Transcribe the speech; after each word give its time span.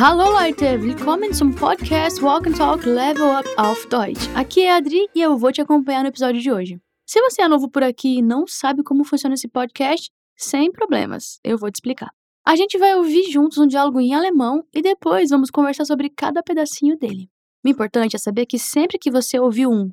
Hallo 0.00 0.30
Leute, 0.30 0.80
willkommen 0.80 1.34
zum 1.34 1.52
Podcast 1.52 2.22
Walk 2.22 2.46
and 2.46 2.54
Talk 2.54 2.88
Level 2.88 3.36
Up 3.36 3.48
auf 3.56 3.84
Deutsch. 3.88 4.28
Aqui 4.32 4.60
é 4.60 4.70
a 4.70 4.76
Adri 4.76 5.08
e 5.12 5.20
eu 5.20 5.36
vou 5.36 5.50
te 5.50 5.60
acompanhar 5.60 6.02
no 6.02 6.08
episódio 6.08 6.40
de 6.40 6.52
hoje. 6.52 6.80
Se 7.04 7.20
você 7.20 7.42
é 7.42 7.48
novo 7.48 7.68
por 7.68 7.82
aqui 7.82 8.18
e 8.18 8.22
não 8.22 8.46
sabe 8.46 8.84
como 8.84 9.02
funciona 9.02 9.34
esse 9.34 9.48
podcast, 9.48 10.08
sem 10.36 10.70
problemas, 10.70 11.40
eu 11.42 11.58
vou 11.58 11.68
te 11.68 11.78
explicar. 11.78 12.12
A 12.46 12.54
gente 12.54 12.78
vai 12.78 12.94
ouvir 12.94 13.28
juntos 13.28 13.58
um 13.58 13.66
diálogo 13.66 13.98
em 13.98 14.14
alemão 14.14 14.64
e 14.72 14.80
depois 14.80 15.30
vamos 15.30 15.50
conversar 15.50 15.84
sobre 15.84 16.08
cada 16.10 16.44
pedacinho 16.44 16.96
dele. 16.96 17.28
O 17.64 17.68
importante 17.68 18.14
é 18.14 18.20
saber 18.20 18.46
que 18.46 18.56
sempre 18.56 19.00
que 19.00 19.10
você 19.10 19.36
ouvir 19.40 19.66
um, 19.66 19.90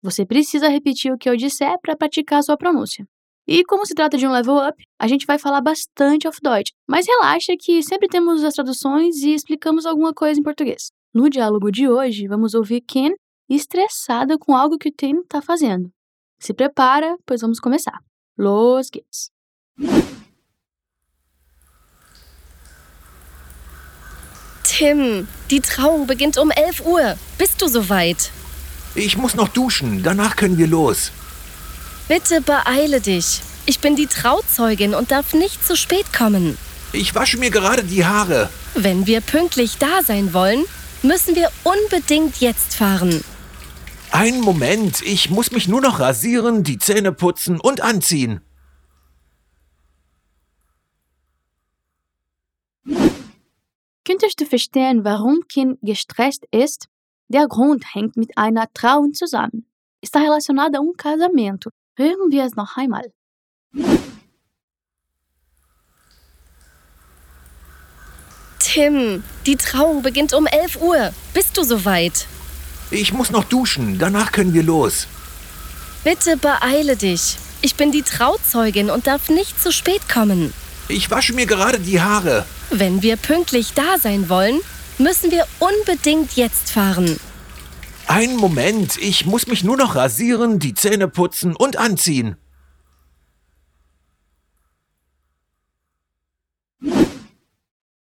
você 0.00 0.24
precisa 0.24 0.68
repetir 0.68 1.12
o 1.12 1.18
que 1.18 1.28
eu 1.28 1.36
disser 1.36 1.76
para 1.82 1.96
praticar 1.96 2.38
a 2.38 2.42
sua 2.42 2.56
pronúncia. 2.56 3.04
E 3.48 3.64
como 3.64 3.86
se 3.86 3.94
trata 3.94 4.18
de 4.18 4.26
um 4.26 4.30
level 4.30 4.58
up, 4.58 4.76
a 4.98 5.08
gente 5.08 5.24
vai 5.24 5.38
falar 5.38 5.62
bastante 5.62 6.28
auf 6.28 6.38
Deutsch, 6.42 6.70
mas 6.86 7.06
relaxa 7.06 7.56
que 7.58 7.82
sempre 7.82 8.06
temos 8.06 8.44
as 8.44 8.52
traduções 8.52 9.22
e 9.22 9.32
explicamos 9.32 9.86
alguma 9.86 10.12
coisa 10.12 10.38
em 10.38 10.42
português. 10.42 10.90
No 11.14 11.30
diálogo 11.30 11.72
de 11.72 11.88
hoje, 11.88 12.28
vamos 12.28 12.52
ouvir 12.52 12.82
Ken 12.82 13.14
estressada 13.48 14.36
com 14.36 14.54
algo 14.54 14.76
que 14.76 14.90
o 14.90 14.92
Tim 14.92 15.20
está 15.20 15.40
fazendo. 15.40 15.90
Se 16.38 16.52
prepara, 16.52 17.16
pois 17.24 17.40
vamos 17.40 17.58
começar. 17.58 17.98
Los 18.36 18.90
geht's. 18.92 19.30
Tim, 24.62 25.26
die 25.48 25.62
Trauung 25.62 26.04
beginnt 26.04 26.36
um 26.36 26.50
11 26.50 26.82
Uhr. 26.84 27.16
Bist 27.38 27.62
du 27.62 27.66
soweit? 27.66 28.30
Ich 28.94 29.16
muss 29.16 29.34
noch 29.34 29.48
duschen, 29.48 30.02
danach 30.02 30.36
können 30.36 30.58
wir 30.58 30.66
los. 30.66 31.12
Bitte 32.08 32.40
beeile 32.40 33.02
dich. 33.02 33.42
Ich 33.66 33.80
bin 33.80 33.94
die 33.94 34.06
Trauzeugin 34.06 34.94
und 34.94 35.10
darf 35.10 35.34
nicht 35.34 35.62
zu 35.62 35.76
spät 35.76 36.10
kommen. 36.10 36.56
Ich 36.94 37.14
wasche 37.14 37.36
mir 37.36 37.50
gerade 37.50 37.84
die 37.84 38.06
Haare. 38.06 38.48
Wenn 38.74 39.06
wir 39.06 39.20
pünktlich 39.20 39.76
da 39.76 40.02
sein 40.02 40.32
wollen, 40.32 40.64
müssen 41.02 41.36
wir 41.36 41.50
unbedingt 41.64 42.40
jetzt 42.40 42.74
fahren. 42.74 43.22
Einen 44.10 44.40
Moment, 44.40 45.02
ich 45.02 45.28
muss 45.28 45.50
mich 45.52 45.68
nur 45.68 45.82
noch 45.82 46.00
rasieren, 46.00 46.64
die 46.64 46.78
Zähne 46.78 47.12
putzen 47.12 47.60
und 47.60 47.82
anziehen. 47.82 48.40
Könntest 54.06 54.40
du 54.40 54.46
verstehen, 54.46 55.04
warum 55.04 55.42
Kim 55.46 55.76
gestresst 55.82 56.46
ist? 56.50 56.86
Der 57.28 57.46
Grund 57.46 57.94
hängt 57.94 58.16
mit 58.16 58.38
einer 58.38 58.72
Trauung 58.72 59.12
zusammen. 59.12 59.66
Está 60.00 60.20
relacionado 60.20 60.78
a 60.78 60.80
um 60.80 60.94
casamento. 60.96 61.70
Hören 61.98 62.30
wir 62.30 62.44
es 62.44 62.54
noch 62.54 62.76
einmal. 62.76 63.12
Tim, 68.60 69.24
die 69.46 69.56
Trauung 69.56 70.02
beginnt 70.02 70.32
um 70.32 70.46
11 70.46 70.80
Uhr. 70.80 71.12
Bist 71.34 71.56
du 71.56 71.64
soweit? 71.64 72.28
Ich 72.92 73.12
muss 73.12 73.32
noch 73.32 73.42
duschen, 73.42 73.98
danach 73.98 74.30
können 74.30 74.54
wir 74.54 74.62
los. 74.62 75.08
Bitte 76.04 76.36
beeile 76.36 76.94
dich. 76.94 77.36
Ich 77.62 77.74
bin 77.74 77.90
die 77.90 78.02
Trauzeugin 78.02 78.90
und 78.90 79.08
darf 79.08 79.28
nicht 79.28 79.60
zu 79.60 79.72
spät 79.72 80.08
kommen. 80.08 80.54
Ich 80.86 81.10
wasche 81.10 81.32
mir 81.32 81.46
gerade 81.46 81.80
die 81.80 82.00
Haare. 82.00 82.46
Wenn 82.70 83.02
wir 83.02 83.16
pünktlich 83.16 83.72
da 83.74 83.98
sein 83.98 84.28
wollen, 84.28 84.60
müssen 84.98 85.32
wir 85.32 85.48
unbedingt 85.58 86.36
jetzt 86.36 86.70
fahren. 86.70 87.18
Einen 88.08 88.38
Moment, 88.38 88.96
ich 88.96 89.26
muss 89.26 89.46
mich 89.46 89.64
nur 89.64 89.76
noch 89.76 89.94
rasieren, 89.94 90.58
die 90.58 90.72
Zähne 90.72 91.08
putzen 91.08 91.54
und 91.54 91.76
anziehen. 91.76 92.36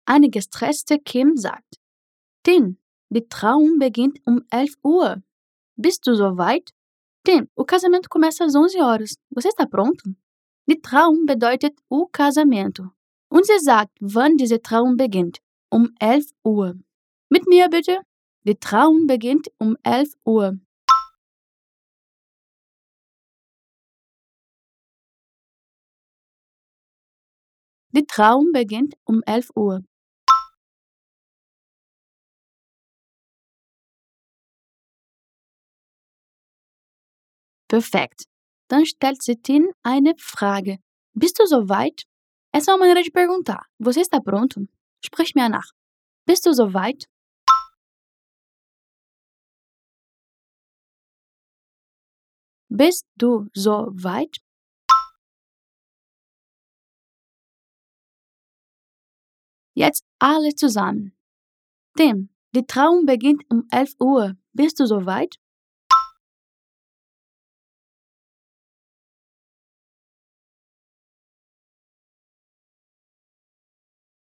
Eine 0.06 0.30
gestresste 0.30 0.98
Kim 0.98 1.36
sagt: 1.36 1.76
Tim, 2.42 2.78
die 3.10 3.28
Trauung 3.28 3.78
beginnt 3.78 4.18
um 4.24 4.40
11 4.50 4.72
Uhr. 4.83 5.22
Bist 5.77 6.06
du 6.06 6.14
soweit? 6.14 6.70
Tim, 7.22 7.48
o 7.55 7.66
casamento 7.66 8.08
começa 8.08 8.46
às 8.46 8.55
11 8.55 8.80
horas. 8.80 9.16
Você 9.30 9.48
está 9.48 9.66
pronto? 9.66 10.02
Die 10.66 10.80
Trauung 10.80 11.27
bedeutet 11.27 11.78
o 11.90 12.06
casamento. 12.06 12.90
Und 13.28 13.44
sie 13.44 13.58
sagt, 13.58 13.92
wann 14.00 14.39
diese 14.39 14.62
Trauung 14.62 14.96
beginnt. 14.96 15.40
Um 15.68 15.90
11 16.00 16.30
Uhr. 16.42 16.74
Mit 17.28 17.46
mir 17.46 17.68
bitte. 17.68 18.00
Die 18.45 18.55
Trauung 18.55 19.06
beginnt 19.06 19.48
um 19.58 19.77
11 19.84 20.14
Uhr. 20.24 20.58
Die 27.92 28.06
Trauung 28.06 28.52
beginnt 28.52 28.95
um 29.05 29.23
11 29.27 29.51
Uhr. 29.55 29.80
Perfekt. 37.68 38.24
Dann 38.68 38.86
stellt 38.86 39.22
sie 39.22 39.36
Tin 39.36 39.68
eine 39.83 40.14
Frage. 40.17 40.78
Bist 41.12 41.39
du 41.39 41.46
soweit? 41.46 42.05
Essa 42.52 42.70
é 42.70 42.74
uma 42.74 42.86
maneira 42.86 43.02
de 43.02 43.11
perguntar. 43.11 43.67
Você 43.78 44.01
está 44.01 44.18
pronto? 44.18 44.67
Sprich 45.05 45.34
mir 45.34 45.51
nach. 45.51 45.70
Bist 46.27 46.46
du 46.46 46.55
soweit? 46.55 47.07
Bist 52.73 53.05
du 53.17 53.48
soweit? 53.53 54.39
Jetzt 59.75 60.05
alle 60.20 60.55
zusammen. 60.55 61.13
Tim, 61.97 62.29
die 62.55 62.64
Trauung 62.64 63.07
beginnt 63.07 63.42
um 63.51 63.67
11 63.73 63.95
Uhr. 63.98 64.36
Bist 64.53 64.79
du 64.79 64.86
soweit? 64.86 65.41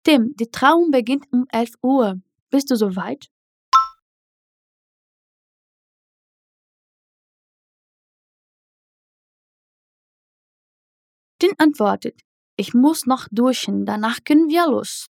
Tim, 0.04 0.36
die 0.36 0.52
Trauung 0.52 0.92
beginnt 0.92 1.26
um 1.32 1.48
11 1.52 1.74
Uhr. 1.82 2.22
Bist 2.52 2.70
du 2.70 2.76
soweit? 2.76 3.32
Tim 11.48 11.56
antwortet: 11.60 12.20
Ich 12.58 12.74
muss 12.74 13.06
noch 13.06 13.28
duschen, 13.32 13.86
danach 13.86 14.20
können 14.26 14.50
wir 14.50 14.68
los. 14.68 15.08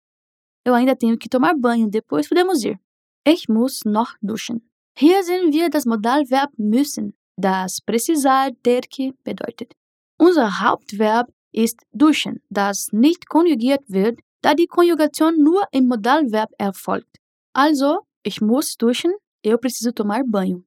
Eu 0.68 0.74
ainda 0.74 0.96
tenho 0.96 1.18
que 1.18 1.30
tomar 1.30 1.56
banho, 1.56 1.88
depois 1.90 2.28
podemos 2.28 2.64
ir. 2.64 2.78
Ich 3.24 3.48
muss 3.48 3.86
noch 3.86 4.16
duschen. 4.22 4.70
Hier 4.98 5.24
sehen 5.24 5.54
wir 5.54 5.70
das 5.70 5.86
Modalverb 5.86 6.52
müssen, 6.58 7.14
das 7.38 7.80
precisar 7.80 8.52
ter 8.64 8.82
que 8.82 9.14
bedeutet. 9.24 9.74
Unser 10.18 10.60
Hauptverb 10.60 11.32
ist 11.54 11.84
duschen, 11.94 12.42
das 12.50 12.90
nicht 12.92 13.30
konjugiert 13.30 13.84
wird, 13.88 14.20
da 14.42 14.56
die 14.56 14.68
Konjugation 14.68 15.42
nur 15.42 15.66
im 15.72 15.88
Modalverb 15.88 16.52
erfolgt. 16.58 17.18
Also, 17.54 18.02
ich 18.24 18.42
muss 18.42 18.76
duschen, 18.76 19.14
eu 19.46 19.58
preciso 19.58 19.92
tomar 19.92 20.24
banho. 20.26 20.64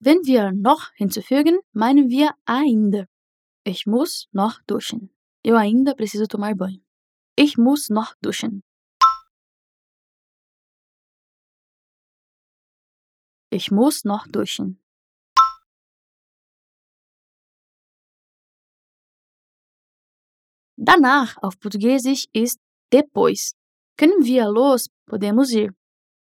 Wenn 0.00 0.24
wir 0.24 0.50
noch 0.50 0.90
hinzufügen, 0.94 1.60
meinen 1.72 2.08
wir 2.08 2.30
ainda. 2.44 3.06
Ich 3.64 3.86
muss 3.86 4.28
noch 4.32 4.60
duschen. 4.66 5.10
Eu 5.46 5.56
ainda 5.56 5.94
preciso 5.94 6.26
tomar 6.26 6.54
banho. 6.54 6.80
Ich 7.36 7.56
muss 7.56 7.90
noch 7.90 8.14
duschen. 8.20 8.62
Ich 13.50 13.70
muss 13.70 14.04
noch 14.04 14.26
duschen. 14.26 14.80
Danach 20.76 21.36
auf 21.42 21.60
Portugiesisch 21.60 22.26
ist 22.32 22.58
depois. 22.92 23.52
Können 23.96 24.24
wir 24.24 24.50
los, 24.50 24.88
podemos 25.06 25.52
ir. 25.52 25.72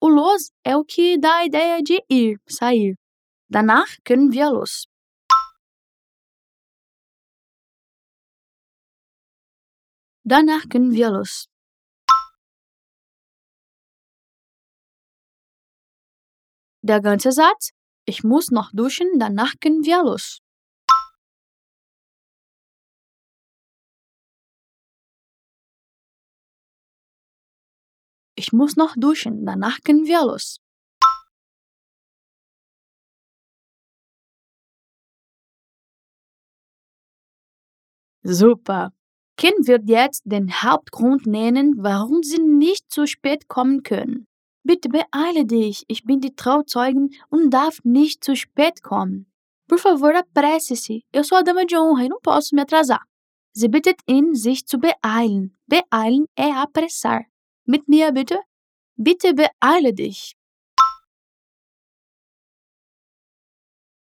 O 0.00 0.08
los 0.08 0.50
é 0.64 0.74
o 0.76 0.84
que 0.84 1.18
dá 1.18 1.38
a 1.40 1.44
ideia 1.44 1.82
de 1.82 2.02
ir, 2.08 2.38
sair. 2.46 2.96
Danach 3.50 3.98
können 4.04 4.32
wir 4.32 4.50
los. 4.50 4.86
Danach 10.28 10.68
können 10.68 10.90
wir 10.90 11.10
los. 11.10 11.48
Der 16.82 17.00
ganze 17.00 17.30
Satz, 17.30 17.70
ich 18.06 18.24
muss 18.24 18.50
noch 18.50 18.72
duschen, 18.72 19.20
danach 19.20 19.54
können 19.60 19.84
wir 19.84 20.02
los. 20.02 20.40
Ich 28.34 28.52
muss 28.52 28.76
noch 28.76 28.94
duschen, 28.96 29.46
danach 29.46 29.78
können 29.84 30.06
wir 30.06 30.22
los. 30.24 30.58
Super. 38.24 38.92
Ken 39.36 39.52
wird 39.66 39.88
jetzt 39.88 40.22
den 40.24 40.50
Hauptgrund 40.50 41.26
nennen, 41.26 41.74
warum 41.78 42.22
Sie 42.22 42.40
nicht 42.40 42.90
zu 42.90 43.06
spät 43.06 43.48
kommen 43.48 43.82
können. 43.82 44.26
Bitte 44.64 44.88
beeile 44.88 45.44
dich, 45.44 45.84
ich 45.88 46.04
bin 46.04 46.20
die 46.20 46.34
Trauzeugin 46.34 47.14
und 47.28 47.50
darf 47.50 47.80
nicht 47.84 48.24
zu 48.24 48.34
spät 48.34 48.82
kommen. 48.82 49.26
Por 49.68 49.78
favor, 49.78 50.14
apresse-se, 50.14 51.02
eu 51.12 51.22
sou 51.22 51.36
a 51.38 51.42
dama 51.42 51.66
de 51.66 51.76
honra 51.76 52.04
e 52.04 52.08
não 52.08 52.20
posso 52.20 52.54
me 52.54 52.62
atrasar. 52.62 53.04
Sie 53.52 53.68
bittet 53.68 54.00
ihn, 54.06 54.34
sich 54.34 54.66
zu 54.66 54.78
beeilen. 54.78 55.56
Beeilen 55.66 56.26
é 56.36 56.52
apressar. 56.52 57.24
Mit 57.64 57.88
mir 57.88 58.12
bitte. 58.12 58.38
Bitte 58.96 59.34
beeile 59.34 59.92
dich. 59.92 60.36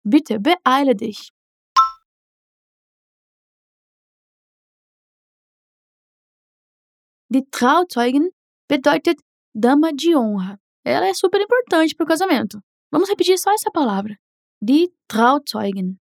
Bitte 0.03 0.39
beeile 0.39 0.93
dich. 0.95 1.34
Die 7.35 7.43
Trauzeugin 7.51 8.31
bedeutet 8.69 9.19
dama 9.53 9.91
de 9.91 10.15
honra. 10.15 10.57
Ela 10.85 11.07
é 11.07 11.13
super 11.13 11.41
importante 11.41 11.93
para 11.93 12.05
o 12.05 12.07
casamento. 12.07 12.63
Vamos 12.89 13.09
repetir 13.09 13.37
só 13.37 13.51
essa 13.51 13.69
palavra. 13.69 14.15
Die 14.61 14.87
Trauzeugin. 15.05 15.99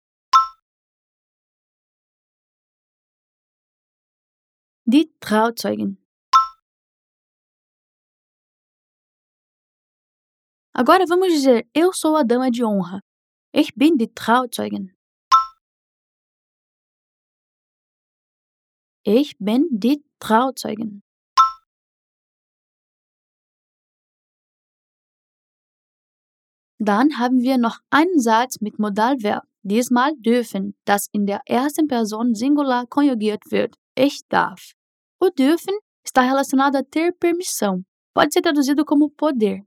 Die 4.87 5.06
Trauzeugin. 5.20 5.96
Agora 10.75 11.06
vamos 11.06 11.32
dizer: 11.32 11.67
Eu 11.73 11.94
sou 11.94 12.14
a 12.14 12.25
dama 12.25 12.50
de 12.50 12.62
honra. 12.62 13.00
Ich 13.55 13.73
bin 13.75 13.96
die 13.96 14.08
Trauzeugin. 14.08 14.94
Ich 19.06 19.35
bin 19.38 19.67
die 19.70 20.05
Trauzeugin. 20.19 21.02
Dann 26.84 27.17
haben 27.20 27.43
wir 27.43 27.58
noch 27.58 27.79
einen 27.90 28.19
Satz 28.19 28.61
mit 28.61 28.81
Modalverb, 28.81 29.44
diesmal 29.62 30.17
dürfen, 30.17 30.75
das 30.84 31.06
in 31.12 31.26
der 31.26 31.40
ersten 31.46 31.87
Person 31.87 32.34
Singular 32.34 32.87
konjugiert 32.88 33.44
wird. 33.50 33.76
Ich 33.94 34.23
darf. 34.29 34.73
O 35.20 35.29
dürfen 35.29 35.75
está 36.05 36.23
relacionado 36.23 36.75
a 36.75 36.82
ter 36.82 37.12
permissão. 37.12 37.84
Pode 38.12 38.32
ser 38.32 38.43
traduzido 38.43 38.84
como 38.84 39.11
poder. 39.11 39.61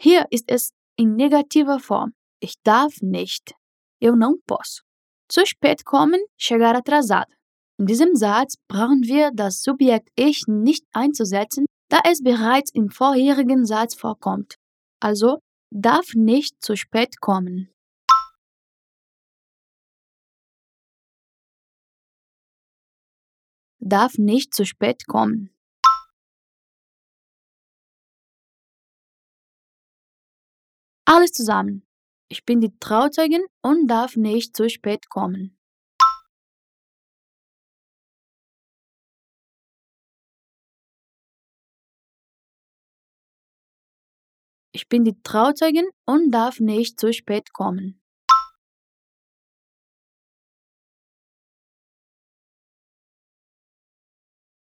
Hier 0.00 0.24
ist 0.30 0.50
es 0.50 0.70
in 0.96 1.16
negativer 1.16 1.80
Form. 1.80 2.14
Ich 2.40 2.54
darf 2.64 3.02
nicht. 3.02 3.54
Eu 4.00 4.16
não 4.16 4.38
posso. 4.46 4.84
Zu 5.28 5.44
spät 5.44 5.84
kommen, 5.84 6.20
chegar 6.38 6.74
atrasado. 6.74 7.30
In 7.78 7.84
diesem 7.84 8.16
Satz 8.16 8.54
brauchen 8.68 9.02
wir 9.02 9.32
das 9.32 9.62
Subjekt 9.62 10.08
Ich 10.16 10.44
nicht 10.46 10.86
einzusetzen, 10.94 11.66
da 11.90 12.00
es 12.04 12.22
bereits 12.22 12.70
im 12.72 12.88
vorherigen 12.88 13.66
Satz 13.66 13.94
vorkommt. 13.94 14.54
Also 14.98 15.40
darf 15.74 16.14
nicht 16.14 16.62
zu 16.62 16.76
spät 16.76 17.20
kommen. 17.20 17.68
Darf 23.80 24.16
nicht 24.16 24.54
zu 24.54 24.64
spät 24.64 25.06
kommen. 25.06 25.50
Alles 31.06 31.32
zusammen. 31.32 31.86
Ich 32.28 32.44
bin 32.44 32.60
die 32.60 32.78
Trauzeugin 32.78 33.44
und 33.60 33.88
darf 33.88 34.16
nicht 34.16 34.56
zu 34.56 34.70
spät 34.70 35.10
kommen. 35.10 35.58
Ich 44.76 44.88
bin 44.88 45.04
die 45.04 45.16
Trauzeugin 45.22 45.88
und 46.04 46.32
darf 46.32 46.58
nicht 46.58 46.98
zu 46.98 47.12
spät 47.12 47.52
kommen. 47.52 48.00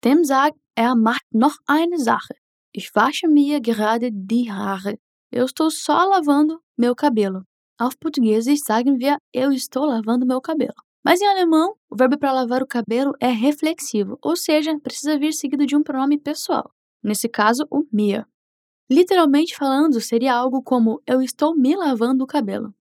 Tim 0.01 0.23
sagt, 0.23 0.57
er 0.73 0.95
macht 0.95 1.25
noch 1.31 1.57
eine 1.67 1.99
Sache. 1.99 2.33
Ich 2.71 2.95
wasche 2.95 3.27
mir 3.27 3.61
gerade 3.61 4.09
die 4.11 4.51
Haare. 4.51 4.97
Eu 5.31 5.45
estou 5.45 5.69
só 5.69 6.03
lavando 6.05 6.59
meu 6.75 6.95
cabelo. 6.95 7.43
Auf 7.77 7.99
Português 7.99 8.45
sagen 8.63 8.99
wir 8.99 9.17
eu 9.31 9.51
estou 9.51 9.85
lavando 9.85 10.25
meu 10.25 10.41
cabelo. 10.41 10.73
Mas 11.03 11.21
em 11.21 11.27
alemão, 11.27 11.75
o 11.89 11.95
verbo 11.95 12.17
para 12.17 12.31
lavar 12.31 12.63
o 12.63 12.67
cabelo 12.67 13.13
é 13.19 13.29
reflexivo, 13.29 14.17
ou 14.21 14.35
seja, 14.35 14.79
precisa 14.79 15.19
vir 15.19 15.33
seguido 15.33 15.65
de 15.65 15.75
um 15.75 15.83
pronome 15.83 16.17
pessoal. 16.17 16.71
Nesse 17.03 17.29
caso, 17.29 17.67
o 17.69 17.85
mir. 17.91 18.25
Literalmente 18.91 19.55
falando, 19.55 20.01
seria 20.01 20.35
algo 20.35 20.61
como 20.61 21.01
eu 21.07 21.21
estou 21.21 21.55
me 21.55 21.77
lavando 21.77 22.25
o 22.25 22.27
cabelo. 22.27 22.73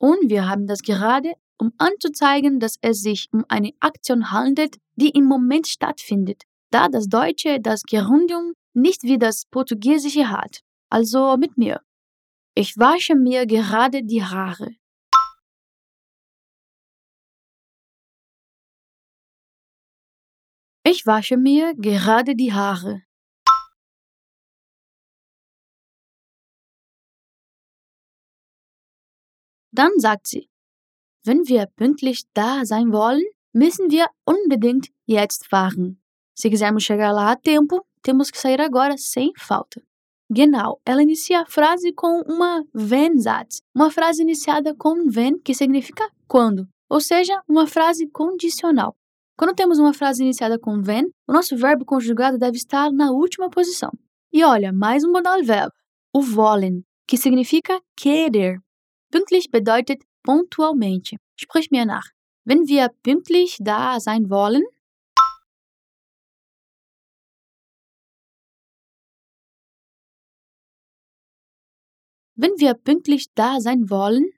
Und 0.00 0.30
wir 0.30 0.48
haben 0.48 0.66
das 0.66 0.80
gerade, 0.80 1.34
um 1.60 1.72
anzuzeigen, 1.78 2.60
dass 2.60 2.76
es 2.80 3.02
sich 3.02 3.28
um 3.32 3.44
eine 3.48 3.72
Aktion 3.80 4.30
handelt, 4.30 4.78
die 4.94 5.10
im 5.10 5.24
Moment 5.24 5.66
stattfindet, 5.66 6.44
da 6.70 6.88
das 6.88 7.08
Deutsche 7.08 7.58
das 7.60 7.82
Gerundium 7.82 8.52
nicht 8.72 9.02
wie 9.02 9.18
das 9.18 9.46
Portugiesische 9.50 10.30
hat. 10.30 10.60
Also 10.90 11.36
mit 11.36 11.58
mir. 11.58 11.80
Ich 12.54 12.78
wasche 12.78 13.16
mir 13.16 13.44
gerade 13.44 14.04
die 14.04 14.22
Haare. 14.22 14.76
Ich 20.84 21.04
wasche 21.04 21.36
mir 21.36 21.74
gerade 21.74 22.36
die 22.36 22.52
Haare. 22.52 23.07
Dann 29.78 29.96
sagt 30.00 30.26
sie, 30.26 30.50
wenn 31.22 31.46
wir 31.46 31.66
pünktlich 31.76 32.24
da 32.34 32.64
sein 32.64 32.90
wollen, 32.90 33.22
müssen 33.52 33.92
wir 33.92 34.08
unbedingt 34.24 34.88
jetzt 35.06 35.46
fahren. 35.46 36.02
Se 36.34 36.50
quisermos 36.50 36.82
chegar 36.82 37.12
lá 37.12 37.30
a 37.30 37.36
tempo, 37.36 37.86
temos 38.02 38.32
que 38.32 38.40
sair 38.40 38.60
agora 38.60 38.98
sem 38.98 39.30
falta. 39.36 39.80
Genau, 40.28 40.80
ela 40.84 41.00
inicia 41.00 41.42
a 41.42 41.46
frase 41.46 41.92
com 41.92 42.22
uma 42.26 42.64
wenn 42.74 43.20
Satz, 43.20 43.62
uma 43.72 43.88
frase 43.88 44.22
iniciada 44.22 44.74
com 44.74 45.08
wenn, 45.14 45.38
que 45.38 45.54
significa 45.54 46.10
quando, 46.26 46.66
ou 46.90 47.00
seja, 47.00 47.40
uma 47.46 47.68
frase 47.68 48.08
condicional. 48.08 48.96
Quando 49.36 49.54
temos 49.54 49.78
uma 49.78 49.94
frase 49.94 50.24
iniciada 50.24 50.58
com 50.58 50.82
wenn, 50.82 51.06
o 51.28 51.32
nosso 51.32 51.56
verbo 51.56 51.84
conjugado 51.84 52.36
deve 52.36 52.56
estar 52.56 52.90
na 52.90 53.12
última 53.12 53.48
posição. 53.48 53.92
E 54.32 54.42
olha, 54.42 54.72
mais 54.72 55.04
um 55.04 55.12
modal 55.12 55.40
verbo, 55.44 55.72
o 56.12 56.20
wollen, 56.20 56.84
que 57.06 57.16
significa 57.16 57.80
querer. 57.96 58.60
Pünktlich 59.10 59.50
bedeutet 59.50 60.02
punktualmente. 60.22 61.16
Sprich 61.36 61.70
mir 61.70 61.86
nach. 61.86 62.08
Wenn 62.44 62.66
wir 62.66 62.88
pünktlich 63.02 63.56
da 63.60 64.00
sein 64.00 64.30
wollen, 64.30 64.64
wenn 72.34 72.52
wir 72.58 72.74
pünktlich 72.74 73.26
da 73.34 73.60
sein 73.60 73.90
wollen, 73.90 74.30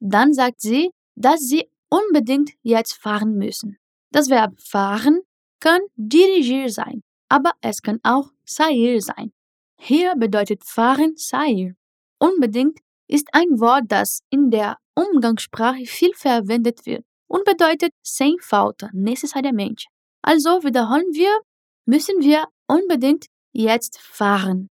dann 0.00 0.32
sagt 0.32 0.60
sie, 0.60 0.90
dass 1.14 1.40
sie 1.40 1.70
unbedingt 1.88 2.52
jetzt 2.62 2.94
fahren 2.94 3.34
müssen. 3.36 3.78
Das 4.10 4.30
Verb 4.30 4.60
fahren 4.60 5.20
kann 5.60 5.80
dirigir 5.96 6.70
sein, 6.70 7.02
aber 7.28 7.52
es 7.60 7.82
kann 7.82 8.00
auch 8.02 8.30
sair 8.44 9.00
sein. 9.00 9.32
Hier 9.78 10.14
bedeutet 10.16 10.64
fahren 10.64 11.14
sair. 11.16 11.74
Unbedingt 12.18 12.78
ist 13.08 13.28
ein 13.32 13.60
Wort, 13.60 13.84
das 13.88 14.22
in 14.30 14.50
der 14.50 14.78
Umgangssprache 14.94 15.84
viel 15.86 16.14
verwendet 16.14 16.86
wird 16.86 17.04
und 17.28 17.44
bedeutet 17.44 17.92
sem 18.02 18.36
falta, 18.40 18.88
necessariamente. 18.92 19.84
Also 20.22 20.64
wiederholen 20.64 21.12
wir, 21.12 21.40
müssen 21.84 22.20
wir 22.20 22.46
unbedingt 22.66 23.26
jetzt 23.52 23.98
fahren. 24.00 24.68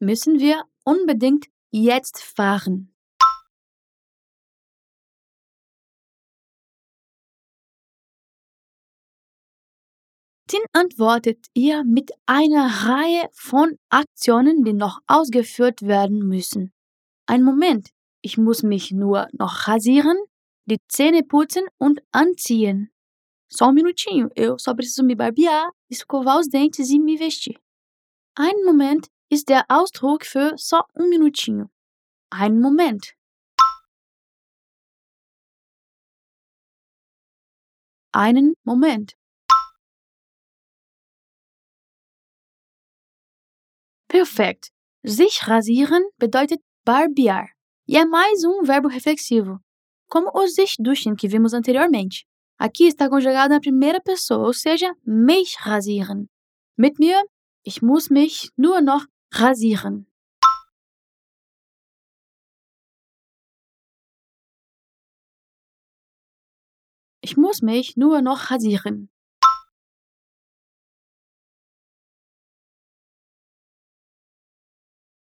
Müssen 0.00 0.40
wir 0.40 0.64
unbedingt 0.84 1.46
jetzt 1.70 2.22
fahren. 2.22 2.91
Tin 10.52 10.66
antwortet 10.74 11.46
ihr 11.54 11.82
mit 11.82 12.10
einer 12.26 12.66
Reihe 12.86 13.26
von 13.32 13.78
Aktionen, 13.88 14.64
die 14.64 14.74
noch 14.74 15.00
ausgeführt 15.06 15.80
werden 15.80 16.28
müssen. 16.28 16.74
Ein 17.24 17.42
Moment, 17.42 17.88
ich 18.20 18.36
muss 18.36 18.62
mich 18.62 18.90
nur 18.90 19.28
noch 19.32 19.66
rasieren, 19.66 20.18
die 20.66 20.76
Zähne 20.88 21.22
putzen 21.22 21.64
und 21.78 22.02
anziehen. 22.12 22.90
Só 23.48 23.68
um 23.68 23.74
minutinho, 23.74 24.28
eu 24.36 24.58
só 24.58 24.74
preciso 24.74 25.02
me 25.02 25.16
barbear, 25.16 25.72
escovar 25.88 26.38
os 26.38 26.50
dentes 26.50 26.90
e 26.90 26.98
me 26.98 27.16
vestir. 27.16 27.58
Einen 28.34 28.66
Moment 28.66 29.08
ist 29.30 29.48
der 29.48 29.64
Ausdruck 29.68 30.26
für 30.26 30.52
só 30.58 30.82
um 30.92 31.08
minutinho. 31.08 31.70
Einen 32.28 32.60
Moment. 32.60 33.14
Einen 38.12 38.52
Moment. 38.64 39.16
Perfekt. 44.12 44.68
Sich 45.02 45.48
rasieren 45.48 46.02
bedeutet 46.18 46.60
barbear 46.84 47.48
e 47.88 47.96
é 47.96 48.04
mais 48.04 48.44
um 48.44 48.62
verbo 48.62 48.88
reflexivo, 48.88 49.58
como 50.06 50.30
o 50.34 50.46
sich 50.46 50.74
duschen 50.78 51.16
que 51.16 51.26
vimos 51.26 51.54
anteriormente. 51.54 52.26
Aqui 52.58 52.84
está 52.88 53.08
conjugado 53.08 53.54
na 53.54 53.60
primeira 53.60 54.02
pessoa, 54.02 54.46
ou 54.46 54.52
seja, 54.52 54.92
mich 55.02 55.56
rasieren. 55.60 56.28
Mit 56.76 56.98
mir, 56.98 57.24
ich 57.64 57.80
muss 57.80 58.10
mich 58.10 58.50
nur 58.54 58.82
noch 58.82 59.06
rasieren. 59.32 60.06
Ich 67.22 67.38
muss 67.38 67.62
mich 67.62 67.96
nur 67.96 68.20
noch 68.20 68.50
rasieren. 68.50 69.11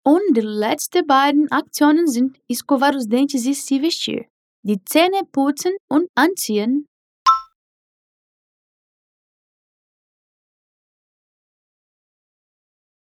Und 0.07 0.37
die 0.37 0.41
letzten 0.41 1.07
beiden 1.07 1.51
Aktionen 1.51 2.07
sind 2.07 2.39
escovar 2.47 2.95
os 2.95 3.07
dentes 3.07 3.45
e 3.45 3.79
vestir. 3.81 4.29
Die 4.61 4.83
Zähne 4.85 5.21
putzen 5.31 5.73
und 5.89 6.09
anziehen. 6.13 6.87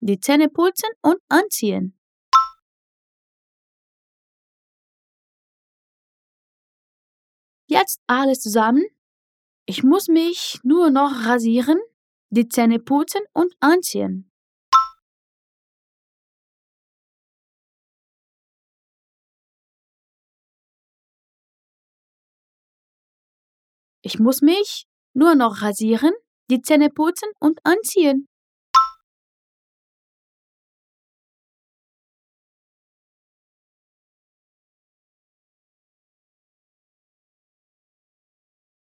Die 0.01 0.19
Zähne 0.19 0.49
putzen 0.49 0.91
und 1.03 1.19
anziehen. 1.29 1.97
Jetzt 7.69 8.01
alles 8.09 8.41
zusammen. 8.41 8.85
Ich 9.67 9.85
muss 9.85 10.09
mich 10.09 10.59
nur 10.65 10.91
noch 10.91 11.25
rasieren, 11.27 11.79
die 12.31 12.49
Zähne 12.49 12.81
putzen 12.81 13.23
und 13.33 13.55
anziehen. 13.61 14.30
Ich 24.13 24.19
muss 24.19 24.43
mich 24.43 24.87
nur 25.15 25.37
noch 25.37 25.63
rasieren, 25.63 26.11
die 26.51 26.61
Zähne 26.61 26.91
putzen 26.91 27.31
und 27.39 27.61
anziehen. 27.63 28.27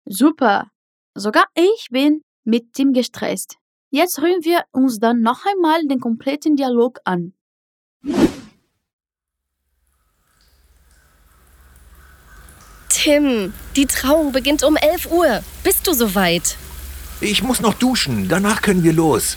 Super! 0.06 0.72
Sogar 1.16 1.46
ich 1.54 1.90
bin 1.92 2.24
mit 2.44 2.74
Tim 2.74 2.92
gestresst. 2.92 3.58
Jetzt 3.92 4.20
hören 4.20 4.44
wir 4.44 4.64
uns 4.72 4.98
dann 4.98 5.22
noch 5.22 5.46
einmal 5.46 5.86
den 5.86 6.00
kompletten 6.00 6.56
Dialog 6.56 6.98
an. 7.06 7.36
Tim, 13.04 13.52
die 13.76 13.86
Trauung 13.86 14.32
beginnt 14.32 14.64
um 14.64 14.78
11 14.78 15.12
Uhr. 15.12 15.44
Bist 15.62 15.88
du 15.88 15.94
soweit? 15.94 16.56
Ich 17.20 17.44
muss 17.44 17.60
noch 17.60 17.74
duschen, 17.74 18.30
danach 18.30 18.62
können 18.62 18.82
wir 18.82 18.94
los. 18.94 19.36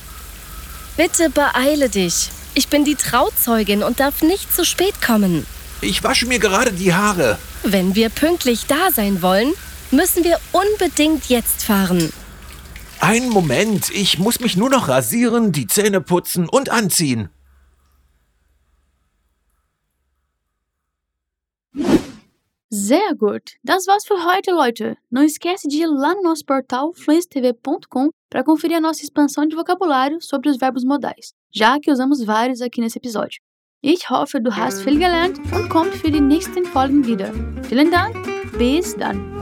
Bitte 0.96 1.30
beeile 1.30 1.88
dich. 1.88 2.28
Ich 2.54 2.68
bin 2.68 2.84
die 2.84 2.94
Trauzeugin 2.94 3.82
und 3.82 3.98
darf 3.98 4.22
nicht 4.22 4.54
zu 4.54 4.64
spät 4.64 5.02
kommen. 5.02 5.44
Ich 5.80 6.04
wasche 6.04 6.26
mir 6.26 6.38
gerade 6.38 6.70
die 6.70 6.94
Haare. 6.94 7.38
Wenn 7.64 7.96
wir 7.96 8.08
pünktlich 8.08 8.66
da 8.66 8.92
sein 8.94 9.20
wollen, 9.20 9.52
müssen 9.90 10.22
wir 10.22 10.38
unbedingt 10.52 11.28
jetzt 11.28 11.64
fahren. 11.64 12.12
Einen 13.00 13.30
Moment, 13.30 13.90
ich 13.90 14.20
muss 14.20 14.38
mich 14.38 14.56
nur 14.56 14.70
noch 14.70 14.86
rasieren, 14.86 15.50
die 15.50 15.66
Zähne 15.66 16.00
putzen 16.00 16.48
und 16.48 16.70
anziehen. 16.70 17.30
Sehr 22.68 23.14
gut! 23.14 23.52
Das 23.62 23.86
war's 23.86 24.04
für 24.04 24.24
heute, 24.24 24.50
Leute! 24.50 24.96
Não 25.08 25.22
esquece 25.22 25.68
de 25.68 25.82
ir 25.82 25.86
lá 25.86 26.14
no 26.14 26.22
nosso 26.22 26.44
portal 26.44 26.92
fluencetv.com 26.94 28.10
para 28.28 28.42
conferir 28.42 28.76
a 28.76 28.80
nossa 28.80 29.02
expansão 29.02 29.46
de 29.46 29.54
vocabulário 29.54 30.20
sobre 30.20 30.50
os 30.50 30.56
verbos 30.56 30.84
modais, 30.84 31.32
já 31.54 31.78
que 31.78 31.92
usamos 31.92 32.24
vários 32.24 32.60
aqui 32.60 32.80
nesse 32.80 32.98
episódio. 32.98 33.40
Ich 33.84 34.10
hoffe, 34.10 34.40
du 34.40 34.50
hast 34.50 34.82
viel 34.82 34.98
gelernt 34.98 35.38
und 35.52 35.68
komm 35.68 35.92
für 35.92 36.10
die 36.10 36.20
nächsten 36.20 36.64
Folgen 36.64 37.06
wieder. 37.06 37.32
Vielen 37.68 37.90
Dank, 37.90 38.16
bis 38.58 38.96
dann! 38.96 39.36